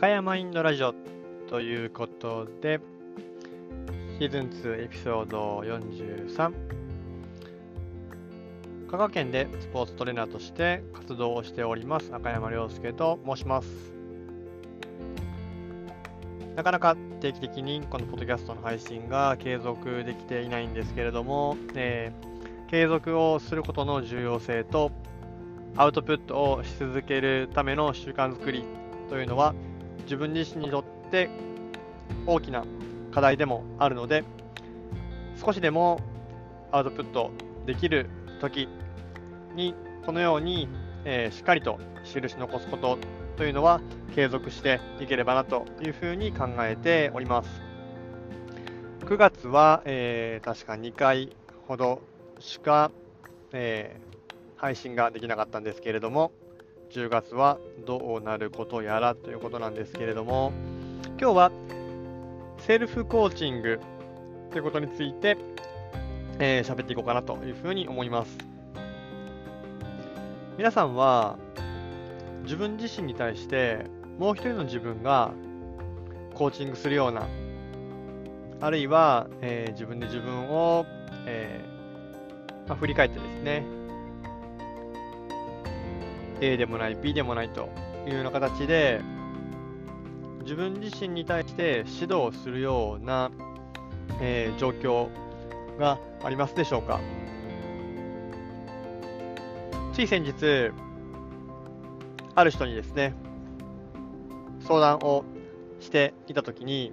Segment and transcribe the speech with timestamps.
[0.00, 0.94] 赤山インドラジオ
[1.50, 2.80] ということで、
[4.18, 6.36] シーズン2エピソード43。
[8.90, 13.68] 香川県でスポーツトレーナーとして活動をしております赤山亮介と申します。
[16.56, 24.92] なかなか定期的にこのポッドキャストの配信が継続できていないんですけれども、えー、継続をすることの重要性と
[25.76, 28.64] アウトプットをし続けるための習慣づくり
[29.10, 29.54] というのは
[30.04, 31.30] 自分自身にとって
[32.26, 32.64] 大きな
[33.12, 34.24] 課題でもあるので
[35.44, 36.00] 少しでも
[36.72, 37.30] アウトプット
[37.66, 38.08] できる
[38.40, 38.68] 時
[39.54, 39.74] に
[40.04, 40.68] このように、
[41.04, 42.98] えー、しっかりと印残すこと
[43.36, 43.80] というのは
[44.14, 47.48] 継続していければなというふうに考えております。
[49.00, 51.34] 9月は、えー、確か2回
[51.66, 52.02] ほど
[52.38, 52.90] しか、
[53.52, 56.32] えー、配信ができなかったんですけれども、
[56.90, 60.52] 10月はどうなることやらということなんですけれども、
[61.20, 61.52] 今日は
[62.58, 63.80] セルフコーチング
[64.50, 65.38] ということについて、
[66.40, 68.36] えー、喋っていこうかなというふうに思います。
[70.58, 71.38] 皆さんは
[72.42, 73.86] 自分自身に対して
[74.18, 75.32] もう一人の自分が
[76.34, 77.28] コーチングするような、
[78.60, 80.84] あるいは、えー、自分で自分を、
[81.26, 83.62] えーまあ、振り返ってですね、
[86.40, 87.68] A でもない、B でもないと
[88.06, 89.00] いうような形で、
[90.42, 93.30] 自分自身に対して指導するような、
[94.20, 95.08] えー、状況
[95.78, 97.00] がありますでしょうか。
[99.92, 100.70] つい先日、
[102.34, 103.14] ある人にですね、
[104.60, 105.24] 相談を
[105.80, 106.92] していたときに、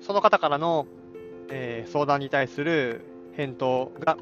[0.00, 0.86] その方からの、
[1.48, 3.02] えー、相談に対する
[3.34, 4.18] 返答が、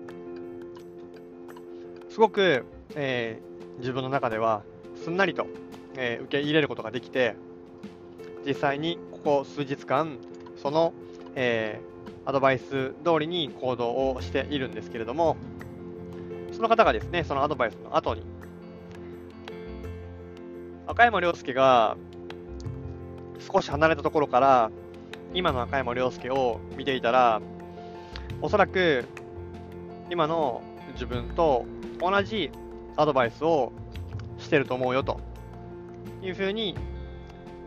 [2.11, 4.63] すごく、えー、自分の中では
[5.03, 5.47] すんなりと、
[5.97, 7.37] えー、受け入れることができて、
[8.47, 10.19] 実際にここ数日間、
[10.57, 10.93] その、
[11.35, 11.81] え
[12.27, 15.37] アドバイス通りに行動をしているんですけれども、
[16.53, 18.23] その方がですね、そのアドバイスの後に、
[20.87, 21.97] 赤山亮介が
[23.53, 24.71] 少し離れたところから
[25.33, 27.41] 今の赤山亮介を見ていたら
[28.43, 29.05] おそらく
[30.11, 31.65] 今の自分と
[32.01, 32.51] 同じ
[32.97, 33.73] アドバイスを
[34.39, 35.21] してると思うよと
[36.23, 36.77] いうふうに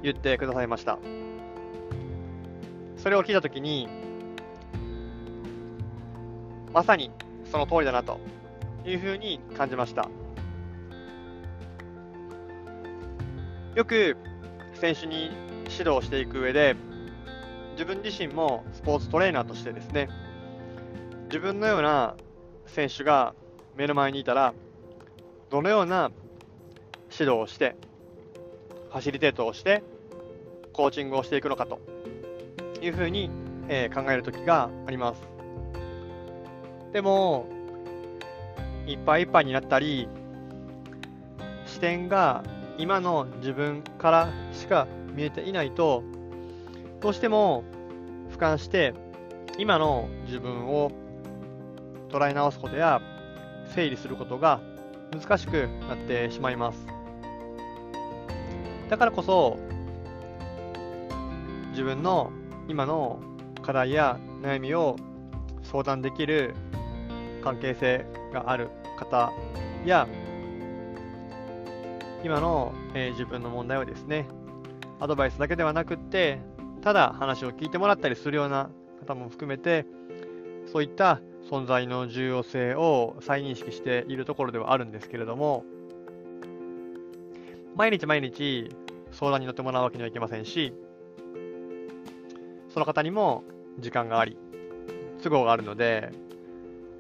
[0.02, 1.00] 言ってくださいました
[2.98, 3.88] それを聞いたときに
[6.74, 7.12] まさに
[7.52, 8.20] その通りだなと
[8.84, 10.10] いうふうに感じました。
[13.76, 14.18] よく
[14.74, 15.32] 選手に
[15.70, 16.76] 指導していく上で、
[17.74, 20.10] 自分自身もスポーツトレーナーとしてですね、
[21.26, 22.16] 自分のような
[22.66, 23.34] 選手が
[23.76, 24.54] 目の前にいたら、
[25.50, 26.12] どのような
[27.12, 27.76] 指導をして、
[28.92, 29.84] ファシリテートをして、
[30.74, 31.80] コーチングをしていくのかと
[32.82, 33.30] いうふうに、
[33.68, 35.22] えー、考える時があります。
[36.92, 37.48] でも、
[38.86, 40.08] いっぱいいっぱいになったり、
[41.66, 42.44] 視点が
[42.78, 46.04] 今の自分からしか見えていないと、
[47.02, 47.64] どうしても
[48.32, 48.94] 俯瞰して、
[49.58, 50.92] 今の自分を
[52.14, 53.02] 捉え直すことや
[53.74, 54.62] 整理することが
[55.12, 56.86] 難しくなってしまいます。
[58.90, 59.58] だからこそ、
[61.72, 62.32] 自分の
[62.68, 63.20] 今の
[63.64, 64.96] 課題や悩みを
[65.64, 66.54] 相談できる
[67.44, 69.32] 関係性がある方
[69.86, 70.08] や
[72.24, 74.28] 今の、えー、自分の問題をですね、
[75.00, 76.40] アドバイスだけではなくって、
[76.82, 78.70] ただ話を聞いてもらったりするような
[79.06, 79.86] 方も含めて、
[80.72, 85.66] そういった存在の重要性を再認識しているところではあるんですけれども、
[87.76, 88.70] 毎日毎日
[89.12, 90.74] 相談に乗ってもらうわけにはいきませんし、
[92.70, 93.44] その方にも
[93.80, 94.38] 時間があり、
[95.22, 96.12] 都合があるので、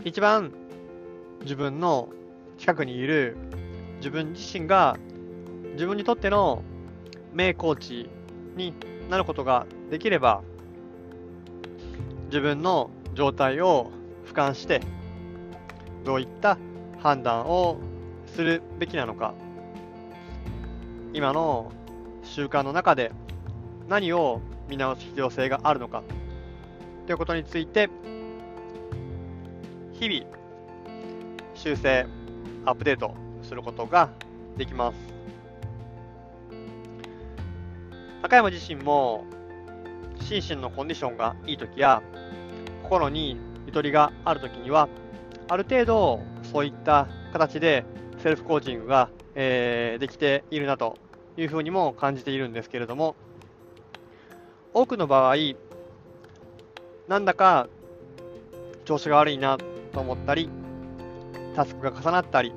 [0.03, 0.51] 一番
[1.41, 2.09] 自分の
[2.57, 3.37] 近くにいる
[3.97, 4.97] 自分自身が
[5.73, 6.63] 自分にとっての
[7.33, 8.09] 名コーチ
[8.55, 8.73] に
[9.09, 10.41] なることができれば
[12.25, 13.91] 自分の状態を
[14.33, 14.81] 俯瞰して
[16.03, 16.57] どういった
[16.99, 17.77] 判断を
[18.35, 19.35] するべきなのか
[21.13, 21.71] 今の
[22.23, 23.11] 習慣の中で
[23.87, 26.03] 何を見直す必要性があるのか
[27.05, 27.89] ということについて
[29.93, 30.25] 日々
[31.53, 32.07] 修正
[32.65, 33.13] アップデート
[33.43, 34.09] することが
[34.57, 34.97] できます。
[38.21, 39.25] 高山自身も
[40.21, 42.01] 心身のコンディションがいい時や
[42.81, 43.37] 心に
[43.73, 44.87] ゆとりがある時には
[45.49, 47.83] ある程度そういった形で
[48.19, 50.99] セルフコーチングが、えー、できているなと
[51.37, 53.15] いうふうにも感じているんですけれども、
[54.75, 55.35] 多くの場合、
[57.07, 57.67] なんだか
[58.85, 59.57] 調子が悪いな
[59.91, 60.51] と思ったり、
[61.55, 62.53] タスクが重なったり、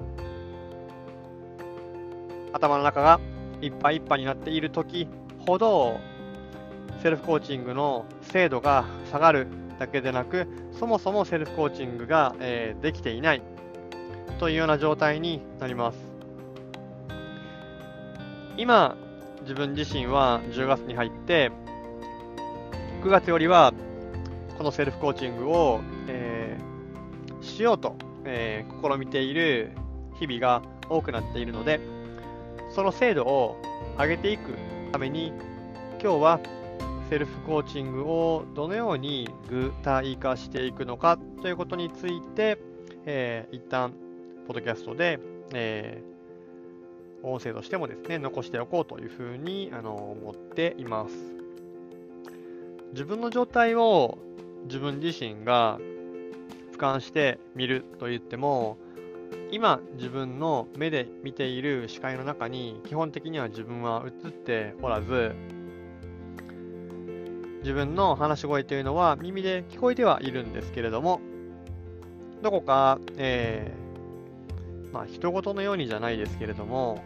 [2.53, 3.21] 頭の中が
[3.63, 5.09] いっぱいいっぱいになっている時
[5.47, 5.99] ほど、
[7.03, 9.47] セルフコーチングの精度が下がる
[9.79, 10.47] だけでなく、
[10.79, 13.43] そもそもセルフコーチングが、えー、できていない
[14.39, 15.99] というような状態になります。
[18.57, 18.97] 今、
[19.43, 21.51] 自分自身は10月に入って、
[23.03, 23.73] 9月よりは
[24.59, 29.73] このセルフコーチングを、えー、しようと、えー、試みている
[30.19, 31.81] 日々が多くなっているので、
[32.75, 33.57] その精度を
[33.99, 34.55] 上げていく
[34.93, 35.33] ために、
[36.03, 36.41] 今日は
[37.09, 42.59] セルフコーチングをどのように具体化していくのかということについて、
[43.05, 43.93] えー、一旦、
[44.49, 45.21] ポッドキャストで、
[45.55, 51.15] えー、音声としてもですね、残しておこうというふうにあの思っています。
[52.93, 54.19] 自分の状態を
[54.65, 55.79] 自分自身が
[56.73, 58.79] 俯瞰して見ると言っても、
[59.53, 65.37] 今自分の目で見ている視界の中に基本的には自分は映っておらず、
[67.67, 71.21] 自分の話し声というのは耳で聞こえてはいるんですけれども、
[72.41, 77.03] どこか、えー、まあ、人事のようにじゃないですけれども、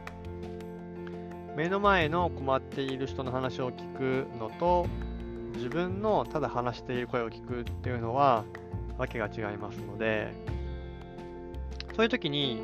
[1.56, 4.84] 目の前の困っている人の話を聞くのと、
[5.54, 8.44] 自分のただ話している声を聞くっていうのは、
[8.98, 10.30] わけが違いますので、
[11.96, 12.60] そういう時に、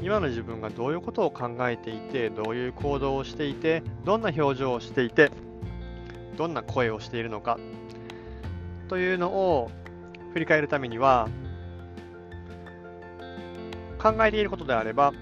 [0.00, 5.30] 今の自分がどういうことを考えていて、どういう行動をしていて、どんな表情をしていて、
[6.38, 7.58] どんな声をしているのか
[8.88, 9.72] というのを
[10.32, 11.28] 振り返るためには
[14.00, 15.12] 考えていることであれば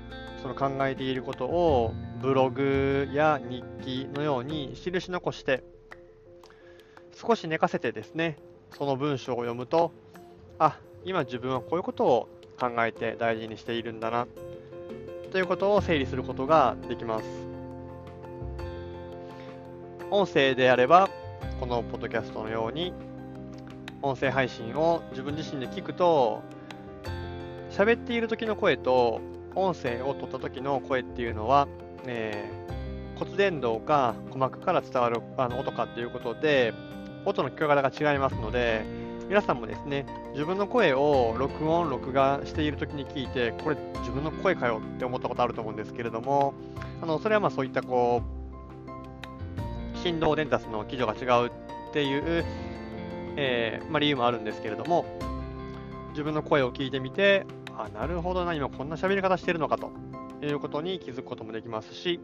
[0.43, 5.65] その考えていることをブログや日記のように印残して
[7.15, 8.37] 少し寝かせてですね
[8.77, 9.93] その文章を読むと
[10.59, 12.29] あ今自分はこういうことを
[12.61, 14.27] 考えて大事にしているんだな
[15.33, 17.46] ということを整理することができます。
[20.11, 21.11] 音声であれば、
[21.59, 22.93] このポッドキャストのように、
[24.03, 26.43] 音声配信を自分自身で聞くと、
[27.71, 29.21] 喋っている時の声と、
[29.57, 31.67] 音声を取った時の声っていうのは、
[32.05, 36.73] えー、骨伝導か鼓膜から伝わるあの音かっていうことで、
[37.25, 38.85] 音の聞こえ方が違いますので、
[39.29, 46.55] 皆さんもですね、自分の声を録音、録画している時に聞いて、これ自分の声かよって思ったことあると思うんですけれども、
[47.03, 48.46] あのそれはまあそういったこう、
[50.07, 51.51] 振動伝達の基準が違うっ
[51.93, 52.45] ていう、
[53.37, 55.05] えー、まあ、理由もあるんですけれども、
[56.11, 57.45] 自分の声を聞いてみて、
[57.77, 59.91] あ、なるほどな、今こんな喋り方してるのかと
[60.43, 62.21] いうことに気づくこともできますし、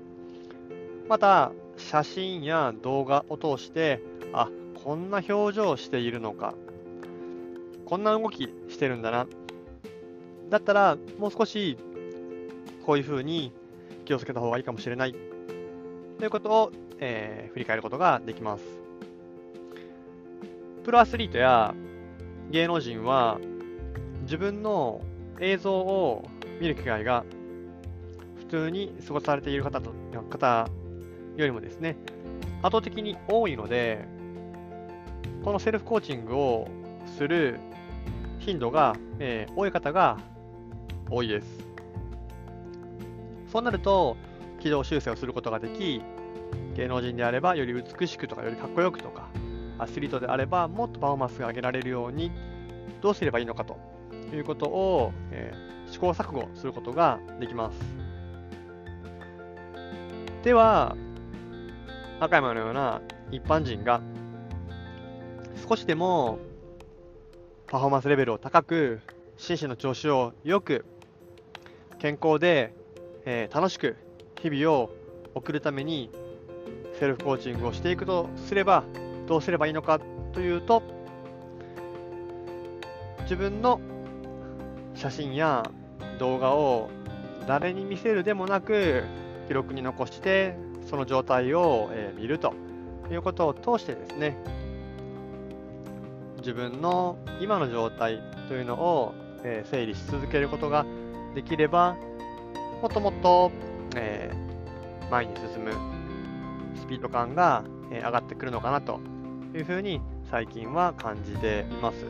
[1.08, 4.00] また、写真や動画を通して、
[4.32, 4.48] あ、
[4.84, 6.54] こんな表情をしているのか、
[7.84, 9.26] こんな動きしてるんだな。
[10.50, 11.76] だったら、もう少し、
[12.86, 13.52] こういうふうに
[14.04, 15.16] 気をつけた方がいいかもしれない。
[16.18, 16.72] ということを
[17.04, 18.64] えー、振り返ることができます。
[20.84, 21.74] プロアスリートや
[22.50, 23.38] 芸能人は
[24.22, 25.00] 自分の
[25.40, 26.24] 映像を
[26.60, 27.24] 見る機会が
[28.38, 29.92] 普通に過ごされている方と
[30.30, 30.68] 方
[31.36, 31.96] よりもですね、
[32.62, 34.04] 圧倒的に多いので、
[35.42, 36.68] このセルフコーチングを
[37.16, 37.58] する
[38.38, 40.18] 頻度が、えー、多い方が
[41.10, 41.46] 多いです。
[43.50, 44.16] そうなると、
[44.60, 46.00] 軌道修正をすることができ、
[46.74, 49.28] 芸能人であればより美しくとかよりかっこよくとか、
[49.78, 52.30] アスリートであればもっとパフォーマンスが上げられるように
[53.00, 53.78] どうすればいいのかと
[54.32, 57.78] いうことを、えー、試行錯誤することができます。
[60.42, 60.96] では、
[62.20, 63.00] 赤山のような
[63.30, 64.00] 一般人が
[65.68, 66.38] 少しでも
[67.66, 69.00] パフォーマンスレベルを高く、
[69.36, 70.84] 心身の調子をよく、
[71.98, 72.74] 健康で、
[73.24, 73.96] えー、楽しく
[74.40, 74.90] 日々を
[75.34, 76.10] 送るために
[77.02, 78.84] セルフコーチングをしていくとすれば、
[79.26, 79.98] どうすればいいのか
[80.32, 80.84] というと、
[83.22, 83.80] 自分の
[84.94, 85.68] 写真や
[86.20, 86.90] 動画を
[87.48, 89.02] 誰に見せるでもなく、
[89.48, 90.54] 記録に残して、
[90.88, 92.54] その状態を、見ると
[93.10, 94.36] いうことを通してですね、
[96.38, 100.86] 自分の今の状態というのを、整理し続けることが
[101.34, 101.96] できれば、
[102.80, 103.50] もっともっと、
[105.10, 106.01] 前に進む
[106.92, 109.00] ピード感が上がってくるのかなと
[109.54, 112.06] いうふうに最近は感じています。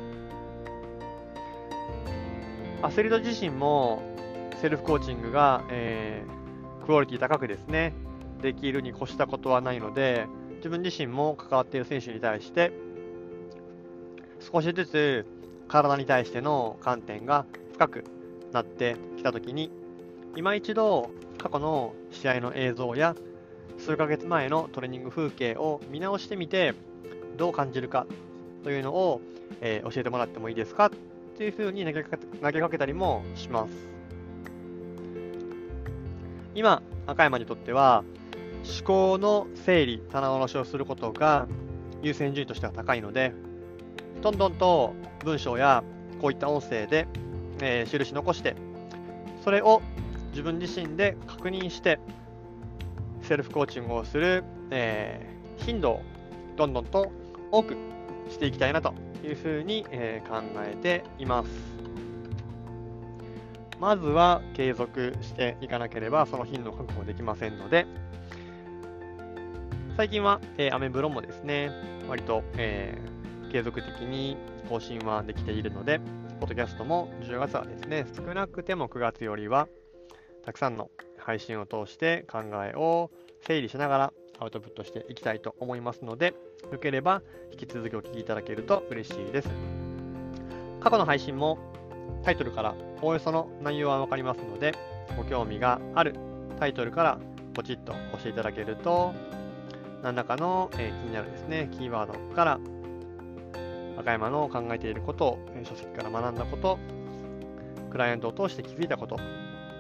[2.83, 4.03] アスリート自身も
[4.61, 7.95] セルフコーチングが、えー、クオリティ高くですね、
[8.41, 12.73] できるに越したことはないので、自分自身も関わっている選手に対して、
[14.41, 15.27] 少しずつ
[15.69, 18.05] 体に対しての観点が深く
[18.51, 19.71] なってきたときに、
[20.35, 23.15] 今一度過去の試合の映像や
[23.85, 26.75] 数ヶ月前のトレーニング風景を見直してみて、
[27.37, 28.07] どう感じるか
[28.63, 29.21] というのを、
[29.61, 30.91] えー、教えてもらってもいいですかっ
[31.37, 33.73] ていうふうに投げかけたりもします。
[36.55, 38.05] 今、赤山にとっては、
[38.63, 41.49] 思考の整理、棚卸しをすることが
[42.03, 43.33] 優先順位としては高いので、
[44.23, 45.83] どんどんと文章や
[46.21, 47.09] こういった音声で、
[47.61, 48.55] えー、印残して、
[49.43, 49.83] それを
[50.31, 51.99] 自分自身で確認して、
[53.33, 56.03] セルフコーチングをする、えー、頻度を
[56.55, 57.11] どんどんと
[57.51, 57.75] 多く
[58.29, 58.93] していきたいなと
[59.25, 61.49] いうふうに、えー、考えています。
[63.81, 67.87] まずは継続していかなければその頻度を確保できませんので、
[69.97, 71.71] 最近は、えー、アメブロもですね、
[72.11, 74.37] 割と、えー、継続的に
[74.69, 76.01] 更新はできているので、
[76.39, 79.69] ポッドキャストも10月はですね、少なくても9月よりは、
[80.45, 80.91] たくさんの
[81.25, 83.11] 配信を通して考えを
[83.47, 86.35] 整理しながらアウトプットしていきたいと思いますので、
[86.71, 89.49] よければ引き続きお聞きいただけると嬉しいです。
[90.81, 91.59] 過去の配信も
[92.25, 94.75] タイトルからおおよその内容はわかりますので、
[95.17, 96.15] ご興味がある
[96.59, 97.19] タイトルから
[97.55, 99.13] ポチッと押していただけると、
[100.03, 102.61] 何らかの、えー、気になるですね、キーワードから、
[103.97, 106.79] 和歌山の考えていることを、えー、書籍から学んだこと、
[107.91, 109.17] クライアントを通して気づいたこと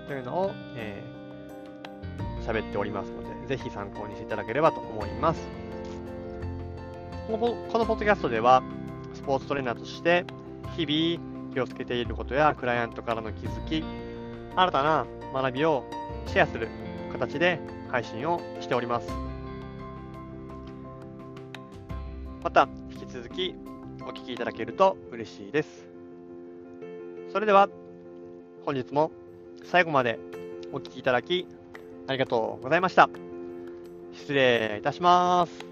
[0.06, 1.11] というのを、えー、
[2.46, 5.40] 喋っておりますので、ぜひ参考にしていただければと思います。
[7.26, 8.62] このこのポッドキャストでは、
[9.14, 10.24] スポーツトレーナーとして
[10.76, 13.84] 日々気をつけていることやクライアントからの気づき、
[14.56, 15.84] 新たな学びを
[16.26, 16.68] シェアする
[17.12, 19.08] 形で配信をしております。
[22.42, 23.54] また引き続き
[24.00, 25.86] お聞きいただけると嬉しいです。
[27.32, 27.68] それでは
[28.66, 29.10] 本日も
[29.64, 30.18] 最後まで
[30.72, 31.46] お聴きいただき
[32.06, 33.08] ありがとうございました。
[34.12, 35.71] 失礼いたします。